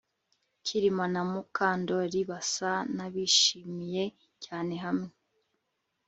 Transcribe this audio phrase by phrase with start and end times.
[0.65, 4.03] Kirima na Mukandoli basa nabishimye
[4.43, 5.09] cyane hamwe